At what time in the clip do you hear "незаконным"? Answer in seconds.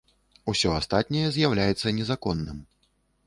1.99-2.57